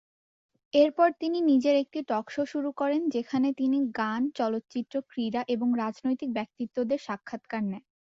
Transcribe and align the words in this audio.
এরপর 0.73 1.09
তিনি 1.21 1.37
নিজের 1.49 1.75
একটি 1.83 1.99
টক 2.09 2.25
শো 2.29 2.43
শুরু 2.51 2.69
করেন; 2.73 3.01
যেখানে 3.15 3.47
তিনি 3.59 3.77
গান, 3.99 4.21
চলচ্চিত্র, 4.35 4.95
ক্রীড়া 5.09 5.41
এবং 5.53 5.67
রাজনৈতিক 5.83 6.29
ব্যক্তিত্বদের 6.37 6.99
সাক্ষাৎকার 7.07 7.63
নেন। 7.65 7.83